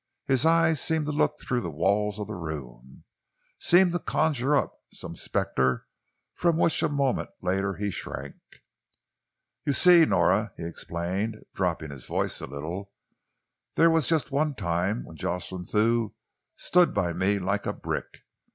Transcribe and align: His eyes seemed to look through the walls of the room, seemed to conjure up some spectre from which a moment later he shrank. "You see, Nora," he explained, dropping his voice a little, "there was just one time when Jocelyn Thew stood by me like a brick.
His 0.25 0.47
eyes 0.47 0.81
seemed 0.81 1.05
to 1.05 1.11
look 1.11 1.35
through 1.39 1.61
the 1.61 1.69
walls 1.69 2.17
of 2.17 2.25
the 2.25 2.33
room, 2.33 3.03
seemed 3.59 3.91
to 3.91 3.99
conjure 3.99 4.57
up 4.57 4.79
some 4.91 5.15
spectre 5.15 5.85
from 6.33 6.57
which 6.57 6.81
a 6.81 6.89
moment 6.89 7.29
later 7.43 7.75
he 7.75 7.91
shrank. 7.91 8.33
"You 9.63 9.73
see, 9.73 10.07
Nora," 10.07 10.53
he 10.57 10.63
explained, 10.65 11.37
dropping 11.53 11.91
his 11.91 12.07
voice 12.07 12.41
a 12.41 12.47
little, 12.47 12.91
"there 13.75 13.91
was 13.91 14.07
just 14.07 14.31
one 14.31 14.55
time 14.55 15.03
when 15.05 15.17
Jocelyn 15.17 15.65
Thew 15.65 16.15
stood 16.55 16.95
by 16.95 17.13
me 17.13 17.37
like 17.37 17.67
a 17.67 17.73
brick. 17.73 18.23